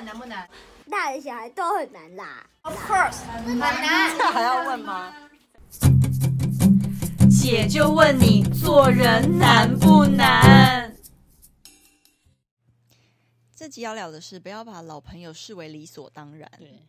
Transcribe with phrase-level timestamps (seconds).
[0.00, 0.48] 们难不难？
[0.90, 2.48] 大人小孩都很难啦。
[2.62, 4.16] Of course，很难。
[4.16, 5.14] 这还要问吗？
[7.30, 10.96] 姐就问你，做人难不难？
[13.54, 16.50] 这集要聊的是，不要把老朋友视为理所当然。
[16.56, 16.80] 对，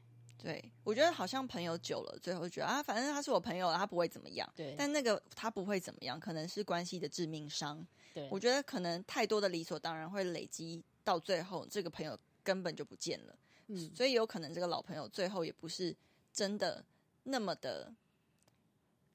[0.42, 4.50] 对我觉得好像朋友久了，最后觉得啊，反正他是我朋友，他不会怎么样。
[4.56, 7.86] 对，但那个他不会怎么样，可能是关系的致命伤。
[8.14, 13.36] 对，我觉得可能太多的理所当然会累积到最后，这个朋友根本就不见了。
[13.68, 15.96] 嗯，所以有可能这个老朋友最后也不是
[16.34, 16.84] 真的
[17.24, 17.94] 那么的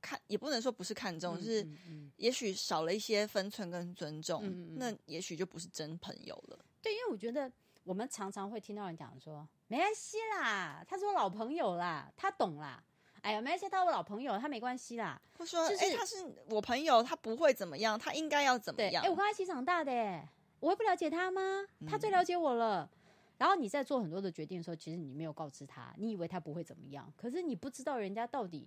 [0.00, 1.68] 看，也不能说不是看重，嗯、是
[2.16, 6.58] 也许少了一些分寸跟尊重，嗯、那也许就不是真朋友了。
[6.80, 7.50] 对，因为我觉得
[7.84, 12.82] 我们常常会听到人讲说，没关系啦，他是我老朋友啦，他懂啦。
[13.22, 15.20] 哎呀，没关系，他是我老朋友，他没关系啦。
[15.34, 19.02] 他说，就是、欸、他是我朋友，他不会怎么样，他应该要怎么样？
[19.02, 20.22] 哎，我跟他一起长大的，
[20.60, 21.66] 我会不了解他吗？
[21.88, 22.88] 他最了解我了。
[22.92, 22.95] 嗯、
[23.38, 28.66] 然后你在做很多的决定的时候，其实你没有告知他，你以为他不会怎么样，可是你不知道人家到底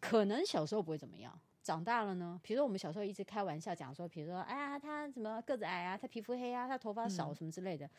[0.00, 1.38] 可能小时候不会怎么样。
[1.62, 2.38] 长大了呢？
[2.42, 7.86] 比如说我们小时候一直开玩笑讲说，比如说哎呀，他什么个子矮啊，他皮肤黑啊，他头发少什么之类的。
[7.86, 7.90] 嗯、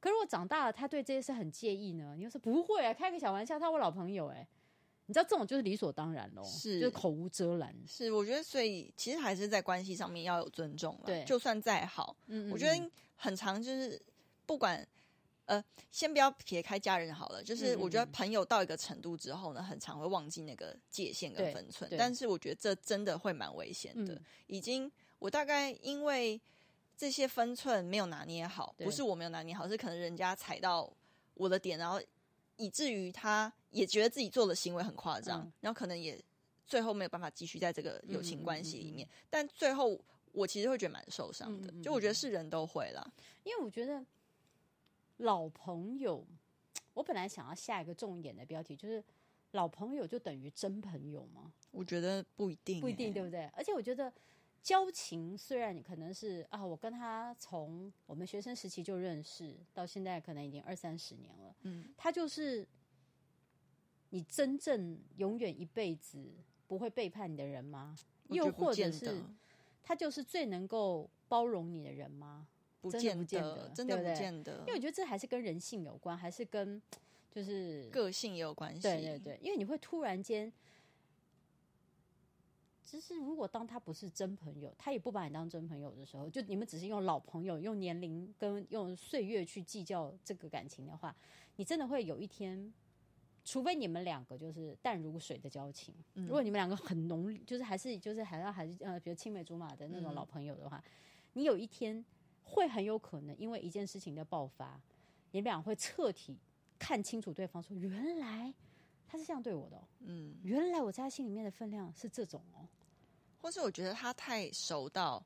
[0.00, 2.14] 可是我长大了，他对这些事很介意呢。
[2.16, 4.48] 你又说不会啊，开个小玩笑，他我老朋友哎、欸，
[5.04, 7.72] 你知道这种就是理所当然喽，是就是口无遮拦。
[7.86, 11.02] 是我觉得，所以其实还是在关系上面要有尊重了。
[11.04, 14.00] 对，就算再好，嗯，我觉得很长就是
[14.46, 14.84] 不管。
[15.52, 21.90] 呃，先不要撇开家人好了，就是我觉得朋友到一个程度之后呢，很常会忘记那个界限跟分寸。
[21.98, 24.14] 但是我觉得这真的会蛮危险的。
[24.14, 26.40] 嗯、已经，我大概因为
[26.96, 30.90] 这些分寸没有拿捏好，不是我没有拿捏好，是可能人家踩到
[31.34, 32.00] 我的点，然后
[32.56, 36.18] 以至于他也觉得自己做的行为很夸张，嗯、然后可能也
[36.66, 39.06] 最后没有办法继续在这个友情关系里面。
[39.28, 40.00] 但最后
[40.32, 41.70] 我其实会觉得蛮受伤的。
[41.82, 43.06] 就我觉得是人都会啦，
[43.44, 44.02] 因为我觉得。
[45.22, 46.24] 老朋友，
[46.94, 49.02] 我本来想要下一个重点的标题，就是
[49.52, 51.52] 老朋友就等于真朋友吗？
[51.70, 53.46] 我觉得不一定，不一定，对不对？
[53.54, 54.12] 而且我觉得
[54.62, 62.66] 交情虽然你可能是啊，我跟他从我们学生时期就认识，到现在可能已经二三十年了，嗯，他就是
[64.10, 66.34] 你真正永远一辈子
[66.66, 67.96] 不会背叛你的人吗？
[68.28, 69.22] 又或者是
[69.82, 72.48] 他就是最能够包容你的人吗？
[72.82, 76.82] 不见得，真的不见得，因为我觉得这还是跟人性有关，还是跟
[77.30, 78.82] 就是个性也有关系。
[78.82, 80.52] 对对对，因为你会突然间，
[82.82, 91.14] 其实如果当他不是真朋友，他也不把你当真朋友的时候，就你们只是用老朋友、用年龄跟用岁月去计较这个感情的话，
[91.54, 92.74] 你真的会有一天，
[93.44, 100.90] 除非你们两个就是淡如水的交情，嗯、如果你们两个很浓，就是还是就是还要还是呃，比如青梅竹马的那种老朋友的话，嗯、
[101.34, 102.04] 你有一天。
[102.42, 104.80] 会很有可能因为一件事情的爆发，
[105.30, 106.38] 你们俩会彻底
[106.78, 108.52] 看清楚对方，说原来
[109.06, 112.68] 他是这样对我的哦，嗯，原来我在他心里面的分量是这种哦，
[113.40, 115.24] 或是我觉得他太熟到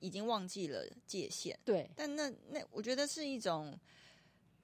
[0.00, 3.78] 已经忘记了界限，对，但那那我觉得是一种，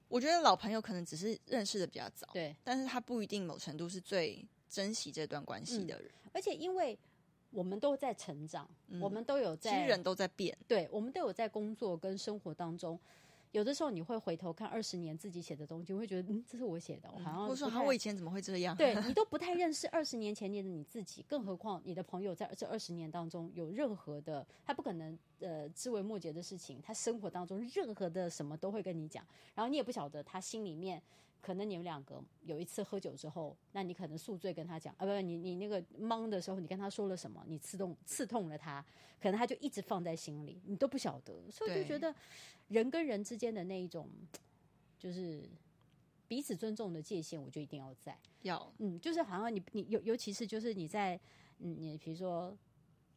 [0.07, 6.97] 我觉得老朋友可能只是认识的比较早，对，但是他不一定某程度是最珍惜这段关系的人，嗯，而且因为。
[7.53, 12.99] 我们都在成长，嗯、我们都有在，其实人都在变，对，我们都有在工作跟生活当中，
[13.51, 18.75] 有的时候你会回头看二十年自己写的东西，会觉得嗯，这是我写的，我好像我说啊，我以前怎么会这样？
[18.75, 31.01] 对， 你都不太认识二十年前的你自己，更何况你的朋友在这二十年当中有任何的，他不可能呃枝微末节的事情，他生活当中任何的什么都会跟你讲，然后你也不晓得他心里面。
[31.43, 37.43] 可能你们两个有一次喝酒之后，那你可能宿醉跟他讲啊，不不，你你那个懵的时候，你跟他说了什么？
[37.45, 38.81] 你刺痛刺痛了他，
[39.21, 42.15] 可能他就一直放在心里，你都不晓得，所以我就觉得
[42.69, 44.09] 人跟人之间的那一种，
[44.97, 45.43] 就是
[46.29, 48.17] 彼此尊重的界限，我就一定要在。
[48.43, 51.19] 要，嗯，就是好像你你尤尤其是就是你在
[51.59, 52.57] 嗯，你比如说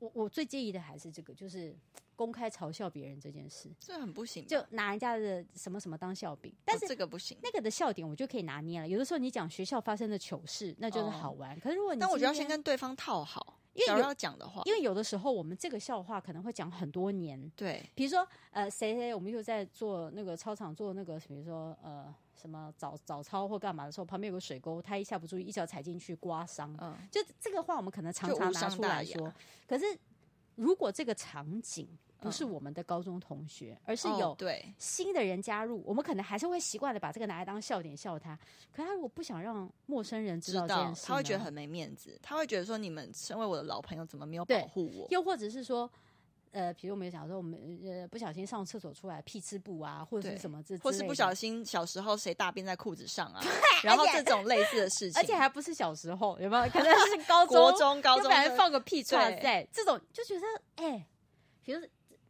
[0.00, 1.72] 我我最介意的还是这个，就是。
[2.16, 4.46] 公开嘲笑别人这件事，这很不行。
[4.46, 7.38] 就拿人家的什么什么当笑柄，但是、哦、这个不行。
[7.42, 8.88] 那个的笑点我就可以拿捏了。
[8.88, 11.54] 有的时候你讲学校发生的糗事，那就是好玩。
[11.54, 17.52] 哦、可是如果你，但我觉得要先跟对方套好，因为要讲的话，因为有的时候我们这个笑话可能会讲很多年。
[17.54, 26.74] 对，比如说呃，谁谁，我们就在做那个操场做那个，比如说呃，什么早早操或干嘛的时候，旁边有个水沟，他一下不注意，一脚踩进去刮伤。
[26.80, 29.30] 嗯，就这个话我们可能常常拿出来说。
[29.66, 29.84] 可是
[30.54, 31.86] 如果这个场景。
[32.26, 38.36] 不是我们的高中同学，嗯、而是有对新的人加入，哦、我们可能还是会习惯的把这个拿来当笑点笑他。
[38.72, 45.06] 可他如果不想让陌生人知道这件事，他会觉得很没面子，他会觉得说，你们身为我的老朋友，怎么没有保护我？
[45.10, 45.90] 又或者是说，
[46.50, 53.40] 呃，比如我们有想说，我们呃不小心上厕所出来屁吃布啊，或者是什么这，或是不小心小时候谁大便在裤子上啊，
[53.82, 56.62] 然后这种类似的事情，而且还不是小时候，有没有？
[56.70, 60.46] 可能是高中、国中、高中，本来放个屁出来在这种就觉得
[60.76, 61.06] 哎，
[61.62, 61.80] 比如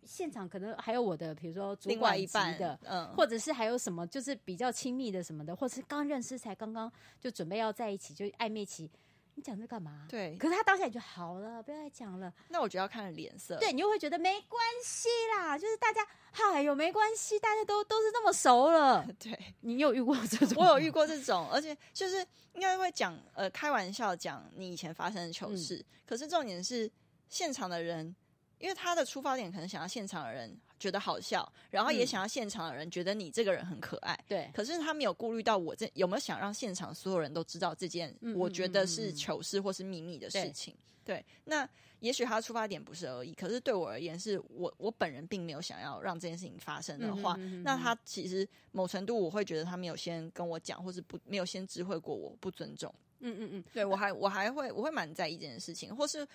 [0.07, 8.91] 现场可能还有我的，比如说主管一半的，嗯，或者是还有什么，就是比较亲密的什么的，或者是刚认识才刚刚就准备要在一起就暧昧期。
[9.39, 10.07] 你讲这干嘛？
[10.09, 12.33] 对，可是他当下就好了，不要再讲了。
[12.49, 13.59] 那我觉得要看脸色。
[13.59, 16.01] 对，你就会觉得没关系啦，就是大家
[16.33, 19.07] 嗨有没关系，大家都都是那么熟了。
[19.21, 20.57] 对，你有遇过这种？
[20.65, 26.91] 我有遇过这种，而且就是应该会讲呃开玩笑讲你以前发生的糗事，嗯、可是重点是
[27.29, 28.17] 现场的人，
[28.59, 30.57] 因为他的出发点可能想要现场的人。
[30.79, 34.15] 觉得好笑，然后也想要现场的人觉得你这个人很可爱。
[34.29, 40.77] 对、嗯，可是他没有顾虑到我这有没有想让现场所有人都知道这件我觉得是糗事或是秘密的事情。
[41.03, 41.67] 对，对，那
[42.01, 52.95] 也许他的出发点不是而已，可是对我而言，是我我本人并没有想要让这件事情发生的话，嗯、那他其实某程度我会觉得他没有先跟我讲，或是不没有先知会过我，不尊重。
[53.21, 56.29] 嗯嗯嗯，对我还我还会我会蛮在意这件事情，或是。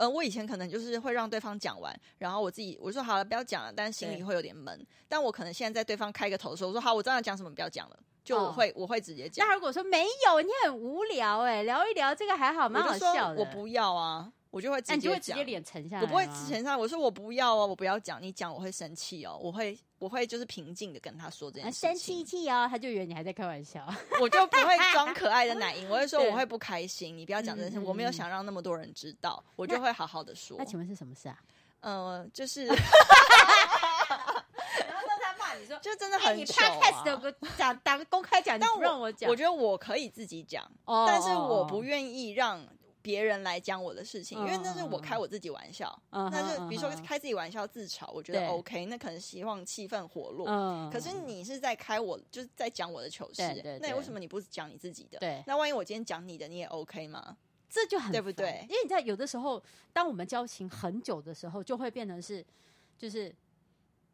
[0.00, 4.86] 呃，我以前可能就是会让对方讲完，然后我自己我说好了，不要讲了，但是心里会有点闷。
[5.06, 9.46] 但我可能现在在对方开个头的时候，我说好，我知道要讲什么，不要讲了，就我会、哦、我会直接讲。
[9.46, 13.40] 那如果说没有，你很无聊哎、欸，聊一聊这个还好，蛮好笑的。
[13.40, 14.32] 我不要啊。
[14.50, 16.02] 我就会直接讲，你就会直接脸沉下来。
[16.02, 21.88] 我不会沉下来，我说我不要哦，我不要讲，你讲我会生气哦，我会我会就是平静的跟他说这件事情。
[21.90, 23.86] 生气气哦，他就以为你还在开玩笑，
[24.20, 30.56] 我就不会装可爱的奶 音，我会说我会不开心，你不要讲这件事，我没有想让那么多人知道，我就会好好的说。
[30.58, 31.38] 那请问是什么事啊？
[31.80, 32.82] 呃，就是， 然后
[35.22, 37.02] 他骂你说，就真的很糗啊。
[37.56, 42.66] 讲打个公开讲，但不让我讲，我觉得我可以自己讲，但是我不愿意让。
[43.02, 50.46] 别人来讲我的事情，因为那是我开我自己玩笑，那、uh 就比如说开自己玩笑自嘲，uh 我觉得 OK，那可能希望气氛活络。
[50.46, 53.42] Uh 可是你是在开我，就是在讲我的糗事，
[53.80, 55.18] 那为什么你不讲你自己的？
[55.18, 57.36] 对，那万一我今天讲你的，你也 OK 吗？
[57.70, 58.66] 这就很对不对？
[58.68, 59.62] 因为你在有的时候，
[59.92, 62.44] 当我们交情很久的时候，就会变成是，
[62.98, 63.34] 就是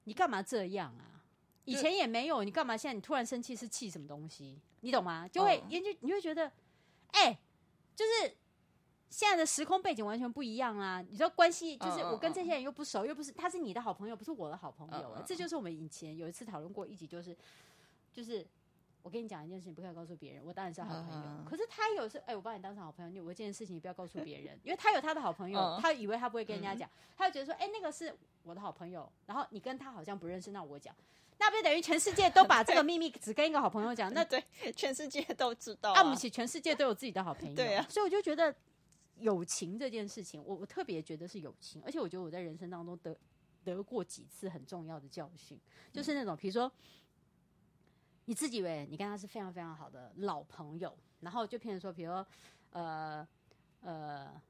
[0.04, 1.24] 你干嘛这样啊？
[1.64, 4.60] 以前也没有，你干嘛现在你突然生气是气什么东西？
[4.82, 5.26] 你懂吗？
[5.26, 6.44] 就会研究，你会觉得，
[7.08, 7.38] 哎、欸，
[7.96, 8.36] 就是。
[9.16, 11.02] 现在的时空背景完全不一样啊！
[11.08, 15.16] 你说关系就是我跟这些人又不熟，又不是他是你的好朋友，不是我的好朋友。
[15.26, 17.34] 这就是我们以前有一次讨论过一集，就是
[18.12, 18.46] 就是
[19.00, 20.44] 我跟你讲一件事情，不可以告诉别人。
[20.44, 26.86] 我当然是好朋友，可是他有时哎，我把你当成好朋友，你有一件事情你不要告诉别人，因为他有他的好朋友，他以为他不会跟人家讲，
[27.16, 30.94] 他就觉得说，哎，那个是我的好朋友，然后你跟他好像不认识，那我讲，
[31.38, 34.12] 那不就等于全世界都把这个秘密只跟一个好朋友讲？
[34.12, 34.44] 那 对，
[34.76, 38.54] 全世界都知道，啊，我们全世界都有自己的好朋友，对啊，所以我就觉得。
[39.20, 43.16] 友情这件事情，我我特别觉得是友情，而且我觉得我在人生当中得
[43.64, 45.58] 得过几次很重要的教训，
[45.92, 46.70] 就是那种比如说
[48.26, 52.26] 你自己以为你跟他是非常非常好的老朋友，然后就譬如说，比如说
[52.72, 53.26] 呃
[53.80, 54.40] 呃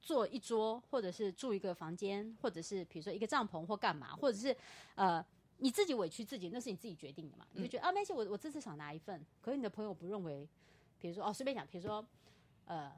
[0.00, 4.56] 坐一桌，或者是住一个房间，或者是比如说一个帐篷或干嘛，或者是
[4.96, 5.24] 呃
[5.58, 10.48] 你自己委屈自己，那是你自己决定的嘛，你就觉得、嗯、啊没事，我我这次想拿一份，可是你的朋友不认为，
[10.98, 12.04] 比如说哦随便讲，比如说
[12.66, 12.92] 呃。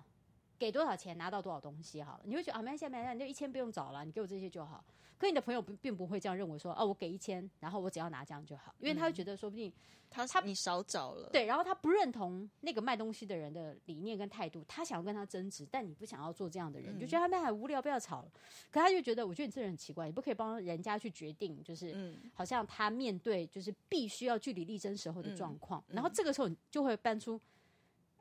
[0.58, 4.84] 给多少钱拿到多少东西好了，你会觉得啊，没关系，没关系，你就一千不用找了，你给我这些就好。
[5.16, 9.72] 可你的朋友并并不会这样认为说，说、啊、哦，我给一千，然后我只要拿这样就好，因为他会觉得说不定
[10.10, 18.29] 他他你少找了，对，然后他不认同那个卖东西的人的理念跟态度，他想要跟他争执，但你不想要做这样的人，嗯、你就觉得他们很无聊，不要吵了。
[18.70, 27.40] 可他就觉得，我觉得你这人很奇怪，你不可以帮人家去决定，就是好像他面对就是必须要据理力争时候的状况，然后这个时候你就会搬出。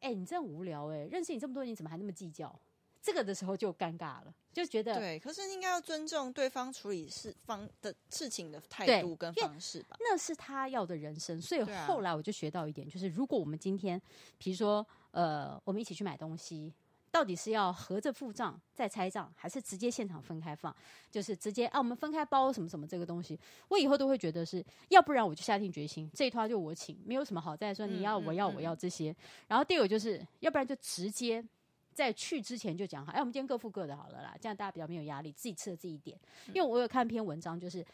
[0.03, 1.07] 哎、欸，你真无聊哎、欸！
[1.07, 2.53] 认识你这么多年，你怎么还那么计较？
[3.01, 5.19] 这个的时候就尴尬了，就觉得对。
[5.19, 9.97] 可是应该要尊重对方处理事方的事情的态度跟方式吧？
[9.99, 11.41] 那是他要的人生。
[11.41, 14.01] 所以后来我就学到一点，就是如果我们今天，
[14.37, 16.73] 比如说呃，我们一起去买东西。
[17.13, 20.75] 到底是要合着付账再拆账，还是直接现场分开放？
[21.11, 29.15] 就是直接啊，我们分开包什么什么这个东西，我以后都会觉得是要不然我就下定决心，这一套就我请，没有什么好再说你要我要我要这些。
[29.47, 31.45] 然后第二个就是要不然就直接
[31.93, 36.17] 在去之前就讲好，哎，我们今天各付各的好了啦，这样大家比较没有压力，自己吃了自己点。
[36.47, 37.85] 因为我有看篇文章，就是。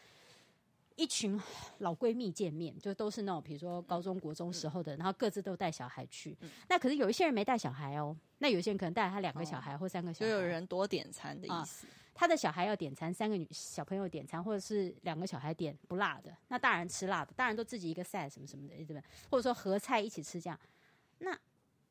[1.00, 1.40] 一群
[1.78, 6.38] 老闺蜜见面，就都是那种，比如说高中国中时候的，然后各自都带小孩去。
[6.68, 11.88] 那可是有一些人没带小孩哦，那有些人可能带他两个小孩或三个小孩，就有人多点餐的意思。
[12.14, 19.02] 他的小孩要点餐，三个女小朋友点餐，或者是两个小孩点不辣的，那大人吃辣的，大人都自己一个 set 什么什么的，对不对？
[19.32, 20.60] 或者说合菜一起吃这样，
[21.20, 21.40] 那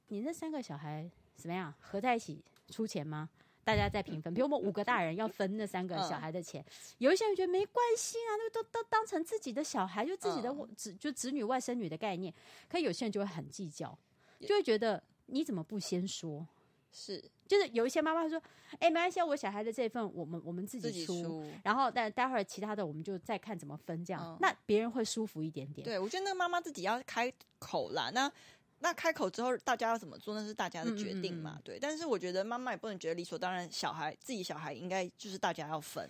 [0.09, 1.73] 你那三个小孩怎么样？
[1.81, 3.31] 合在一起出钱吗？
[3.69, 4.33] 大家在平分。
[4.33, 12.33] 比如我们 五个大人要分那三个小孩的钱，嗯、有一些人觉得没关系啊，那都都当成自己的小孩，就自己的子、嗯、就子女外甥女的概念。
[12.69, 13.97] 可有些人就会很计较，
[14.41, 16.47] 就会觉得你怎么不先说？
[16.91, 18.43] 是，就是有一些妈妈会说
[18.81, 28.11] ：“哎、欸，没关系，我小孩的这份我们我们自己出，己出然后但待会儿其他的我们就再看怎么分，这样、嗯、那别人会舒服一点点。”对，我觉得那个妈妈自己要开口啦。
[28.15, 28.33] 那
[28.81, 31.55] 那开口之后，大家要怎么做，那是大家的决定嘛。
[31.55, 36.09] 嗯嗯嗯对，但是我觉得妈妈也不能觉得理所当然，小孩自己小孩应该就是大家要分。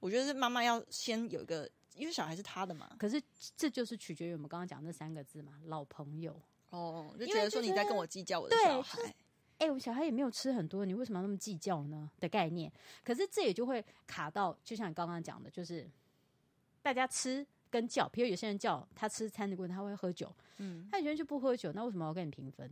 [0.00, 2.90] 我觉得是妈妈要先有一个，因为小孩是他的嘛。
[2.98, 3.20] 可是
[3.56, 9.02] 这就是取决于我们刚刚讲那三个字嘛，老朋友哦，就觉得说你在跟我计较我的小孩。
[9.58, 12.10] 哎、欸，我小孩也没有吃很多，你为什么要那么计较呢？
[12.20, 12.70] 的概念，
[13.02, 15.88] 可是这也就会卡到，就像你刚刚讲的，就是
[16.82, 17.46] 大家吃
[17.80, 22.70] 跟叫，比如有些人叫他吃餐的过程，他会喝酒，嗯，他有些人就不喝酒，那为什么要跟你平分？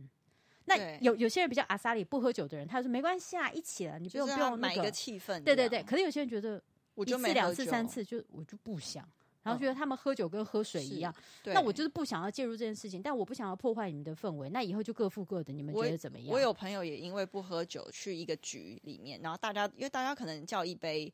[0.65, 5.83] 那有有些人比较阿萨里不喝酒的人，他说没关系啊，一起了，你不用不用买一个气氛，对对对。
[5.83, 6.59] 可是有些人觉得，
[6.95, 9.07] 我就一次两次三次就我就不想。
[9.43, 16.29] 然后觉得他们喝酒跟喝水一样，那我就是不想要介入这件事情，但我不想要破坏你们的氛围，那以后就各付各的，你们觉得怎么样？
[16.29, 21.13] 我，我有朋友也因为不喝酒去一个局里面，然后大家因为大家可能叫一杯，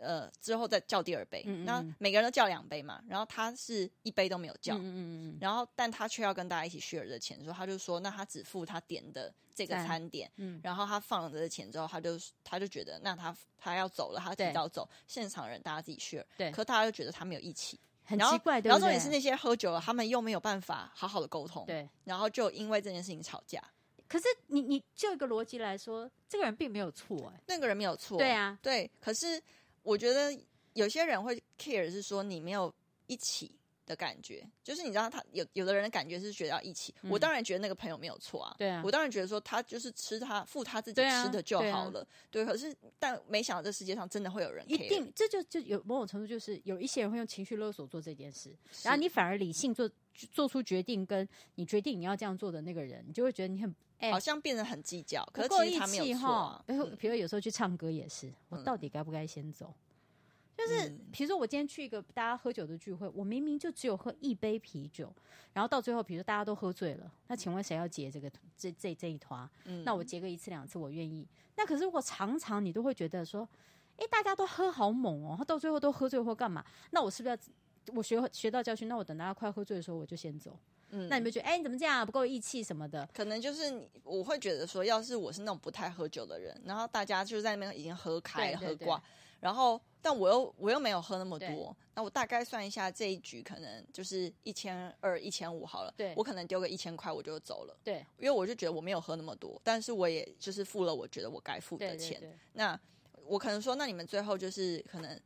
[0.00, 13.36] 呃，之后再叫第二杯，嗯嗯，然后每个人都叫两杯嘛，然后他是一杯都没有叫，嗯然后但他却要跟大家一起 share 的钱，所以他就说，那他只付他点的这个餐点，嗯，然后他放了这个钱之后，他就他就觉得那他。
[13.62, 16.24] 他要走了，他提早走，现场人大家自己 share。
[16.38, 18.58] 对，可大家就觉得他没有义气，很奇怪。
[18.60, 21.66] 然后重点是那些喝酒了，他们又没有办法好好的沟通。
[21.66, 23.62] 对，然后就因为这件事情吵架。
[24.08, 28.16] 可是你你就一个逻辑来说，这个人并没有错哎，那个人没有错。
[28.16, 28.90] 对啊，对。
[28.98, 29.38] 可是
[29.82, 30.36] 我觉得
[30.74, 32.72] 有些人会 care 是说你没有
[33.06, 33.52] 一起。
[33.86, 42.44] 的感觉就是，你知道他有有的人的感觉是觉得要一起，嗯、我当然觉得那个朋友没有错啊，对啊，我当然觉得说他就是吃他付他自己吃的就好了，对。
[42.44, 49.90] 可是但没想到这世界上真的会有人 care，一定这就就有某种程度就是有一些人会用情绪勒索做这件事，然后你反而理性做
[50.30, 56.64] 做出决定，跟你决定你要这样做的那个人，你就会觉得你很哎，好像变得很计较，可是其实他没有错，啊。
[56.66, 59.72] 比如比如有时候去唱歌也是，嗯、我到底该不该先走？
[60.56, 65.10] 就是，比如说我今天去一个大家喝酒的聚会，我明明就只有喝一杯啤酒，
[65.54, 69.48] 然后到最后，比如说大家都喝醉了，那请问谁要结这个这这这一团？
[69.64, 71.26] 嗯，那我结个一次两次我愿意。
[71.56, 73.48] 那可是如果常常你都会觉得说，
[73.96, 76.64] 哎，大家都喝好猛哦，他到最后都喝醉或干嘛？
[76.90, 78.86] 那我是不是要我学学到教训？
[78.86, 80.58] 那我等大家快喝醉的时候我就先走。
[80.90, 83.08] 嗯，那你们觉得，哎，你怎么这样不够义气什么的？
[83.14, 89.02] 可能就是你，我会觉得说，要是我是那种不太喝酒的人，然后大家就在那边已经喝开了，喝挂。
[89.40, 95.94] 然后，但我又我又没有喝那么多，那我大概算一下这一局可能就是一千二、一千五好了。
[95.96, 97.74] 对，我可能丢个一千块我就走了。
[97.82, 102.20] 对，因为我就觉得我没有喝那么多，但是我也就是付了我觉得我该付的钱。
[102.52, 102.78] 那
[103.24, 105.18] 我可能说，那你们最后就是可能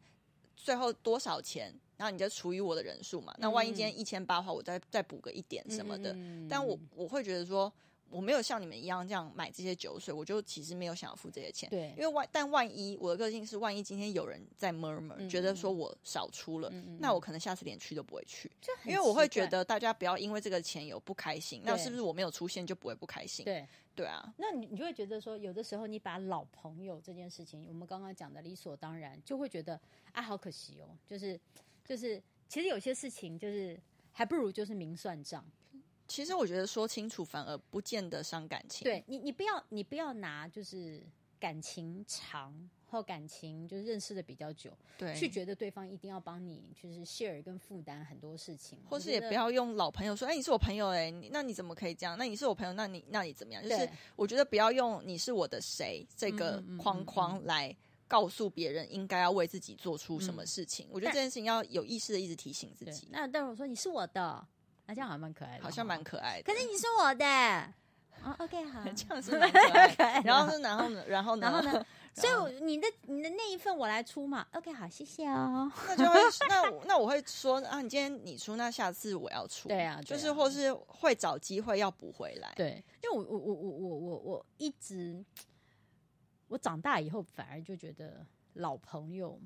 [0.54, 3.34] 最后多少钱，然后你就除以我的人数嘛。
[3.38, 6.12] 那万一今天一千八的话，我再再补个一点什么的。
[6.12, 7.72] 嗯，但我我会觉得说。
[8.10, 11.68] 我没有像你们一样这样买这些酒水，我就其实没有想要付这些钱。
[11.68, 18.48] 对，因为万但万一我的个性是，万一今天有人在 murmur，嗯，觉得说我少出了，嗯，那我可能下次连去都不会去，
[18.84, 23.44] 因为我会觉得大家不要因为这个钱有不开心，那是不是我没有出现就不会不开心？
[23.44, 24.32] 对，对啊。
[24.36, 29.80] 那你你就会觉得说，有的时候你把老朋友这件事情，我们刚刚讲的理所当然，就会觉得
[30.12, 31.40] 啊，好可惜哦，就是
[31.84, 33.78] 就是，其实有些事情就是
[34.12, 35.44] 还不如就是明算账。
[36.06, 38.84] 其实我觉得说清楚反而不见得伤感情。
[38.84, 41.02] 对你，你不要你不要拿就是
[41.40, 42.54] 感情长
[42.86, 52.16] 或感情就是认识的比较久，对，去觉得对方一定要帮你就是 share 跟负担很多事情，或是也不要用老朋友说，哎，你是我朋友，哎，那你怎么可以这样？
[52.18, 53.62] 那你是我朋友，那你那你怎么样？
[53.62, 57.74] 就是我觉得不要用你是我的谁这个框框来
[58.08, 60.88] 告诉别人应该要为自己做出什么事情。
[60.90, 63.08] 我觉得这件事情要有意识的一直提醒自己。
[63.10, 64.46] 那但我说你是我的。
[64.86, 66.42] 那这样好像蛮可爱的，好像蛮可爱的。
[66.42, 67.24] 可是你是我的，
[68.22, 70.28] 哦，OK，好， 这样是蛮可爱的。
[70.28, 71.86] 然后是，然后呢，然后呢，然后呢？
[72.14, 75.72] 所以你的你的那一份我来出嘛？OK，好，谢谢哦。
[75.88, 79.68] 那就会，那那我会说啊，你今天你出，那下次我要出。
[79.68, 82.52] 对啊，就是或是会找机会要补回来。
[82.54, 85.24] 对，因为我我我我我我我一直，
[86.48, 89.40] 我长大以后反而就觉得老朋友。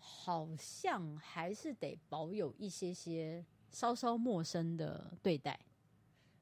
[0.00, 5.58] 好像还是得保有一些些稍稍陌生的对待。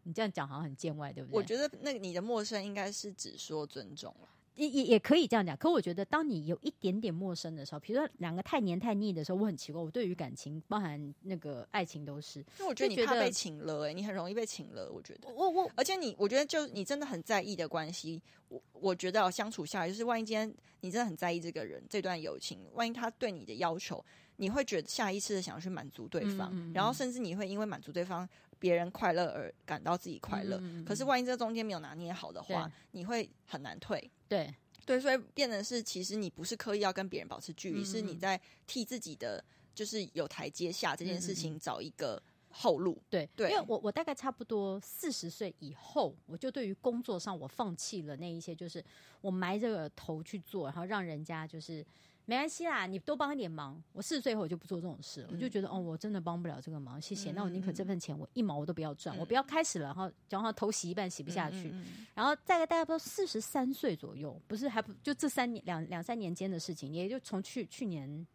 [0.02, 1.37] 你这样讲好像很见外，对不对？
[1.37, 4.28] 我觉得那你的陌生应该是只说尊重了。
[4.57, 24.03] 也也也可以这样讲，可我觉得，当你有一点点陌生的时候，比如说两个太黏太腻的时候，我很奇怪，我对于感情，包含那个爱情，都是，因为我觉得你怕被请了，哎，你很容易被请了，我觉得，我我，而且你，我觉得就你真的很在意的关系，我我觉得要相处下来，就是万一今天你真的很在意这个人，这段友情，万一他对你的要求，
[24.37, 28.28] 你会觉得下意识的想要去满足对方，嗯嗯嗯，然后甚至你会因为满足对方。
[28.59, 34.11] 别人快乐而感到自己快乐，可是万一这中间没有拿捏好的话，你会很难退。
[34.26, 34.52] 对
[34.87, 42.99] 对，所以变成是，其实你不是刻意要跟别人保持距离，是你在替自己的就是有台阶下这件事情找一个后路。
[43.11, 48.83] 对对，因为我我大概差不多四十岁以后，我就对于工作上我放弃了那一些，就是
[49.21, 51.85] 我埋着个头去做，然后让人家就是。
[52.28, 53.80] 没关系啦，你多帮一点忙。
[53.92, 57.30] 我四十岁以后我就不做这种事了，嗯、我就觉得哦，我真的帮不了这个忙，谢谢。
[57.30, 61.73] 嗯、那我宁可这份钱我一毛我都不要赚，嗯、我不要开始了，然后然后头洗一半洗不下去，
[62.14, 68.26] 然后大概大概不知道四十三岁左右，不是还不就这三年两两三年间的事情，也就从去去年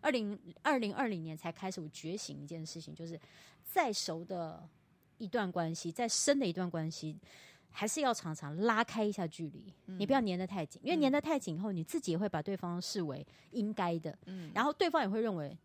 [0.00, 3.18] 二零二零二零年才开始我觉醒一件事情，就是
[3.64, 4.68] 再熟的
[5.18, 7.16] 一段关系，再深的一段关系。
[7.78, 15.56] 还是要常常拉开一下距离，嗯、你不要粘得太紧，因为粘得太紧以后，你自己也会把对方视为应该的，嗯、然后对方也会认为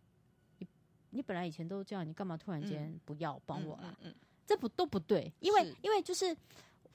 [0.60, 0.68] 你
[1.10, 3.86] 你本来以前都这样，你干嘛突然间不要帮我了？
[3.86, 4.16] 嗯嗯嗯、
[4.46, 6.38] 这不都不对，因为因为就是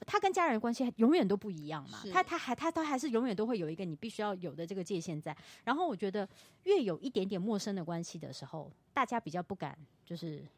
[0.07, 5.35] 他跟家人的关系永远都不一样嘛，他他还他他还是永远都会有一个你必须要有的这个界限在。
[5.65, 6.25] 然后我觉得
[6.63, 10.41] 越有一点点陌生的关系的时候，大家比较不敢就是。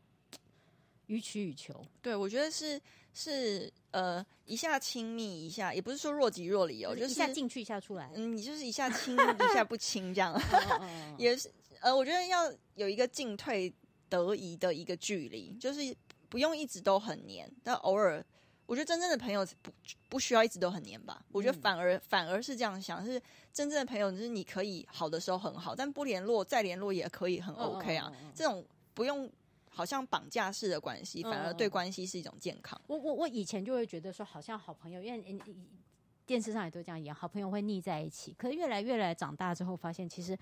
[1.08, 2.80] 予取予求，对，我觉得是
[3.14, 10.40] 是呃，一下亲密，一下也不是说若即若离哦，就是一下进去，一下出来，嗯，你就是一下亲，一下不亲这样，
[11.18, 11.52] 也是
[11.82, 13.74] 呃，我觉得要有一个进退
[14.08, 15.96] 得宜的一个距离，就是
[16.30, 18.24] 不用一直都很黏，但偶尔，
[18.66, 19.72] 我觉得真正的朋友不
[20.08, 29.30] 不需要一直都很黏吧，我觉得反而、嗯、反而是这样想，是真正的朋友就是你可以好的时候很好，但不联络再联络也可以很 OK 啊，这种不用。
[29.74, 32.80] 好像绑架式的关系，反而对关系是一种健康。
[32.88, 35.42] 我我我以前就会觉得说，好像好朋友，因为
[36.26, 38.34] 电视上也都这样演，好朋友会腻在一起。
[38.38, 40.38] 可是越来越来长大之后，发现其实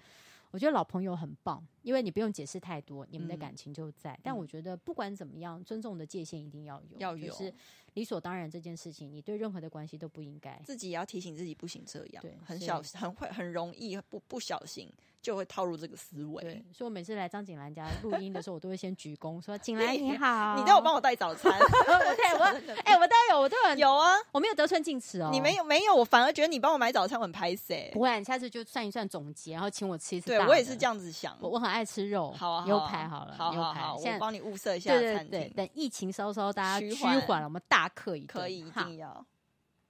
[0.52, 4.14] 我觉得老朋友很棒，因为你不用解释太多，你们的感情就在。
[4.14, 7.28] 嗯、但我觉得不管怎么样，尊重的界限一定要有，要有。
[7.28, 7.54] 就是
[7.94, 10.60] 理所当然这件事情，你对任何的关系都不应该。
[10.66, 12.22] 自己也要提醒自己，不行这样。
[12.22, 14.92] 对，很小，很会，很容易不不小心。
[15.22, 21.52] 就会套入这个思维，对，所以我每次来张景兰家录音的时候，我都会先鞠躬说： “景兰你好，你都有帮我带早餐。
[21.60, 22.46] ”对，我
[22.86, 25.30] 哎，我当然有，我都有有啊，我没有得寸进尺哦。
[25.32, 27.90] 你没有没有，我反而觉得你帮我买早餐，我很拍谢。
[27.92, 30.28] 不会，你下次就算一算总结，然后请我吃一次。
[30.28, 35.52] 对，我也是这样子想，我我很爱吃肉，好啊，牛排好了，好好好，我帮你物色一下餐厅。
[35.56, 36.94] 等疫情稍稍大家趋
[37.26, 39.26] 缓了，我们大客一顿，可以一定要。